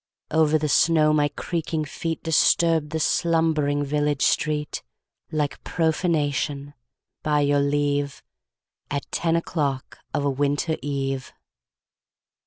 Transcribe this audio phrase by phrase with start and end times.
[0.31, 4.81] Over the snow my creaking feet Disturbed the slumbering village street
[5.31, 6.73] Like profanation,
[7.21, 8.23] by your leave,
[8.89, 11.31] At ten o'clock of a winter eve.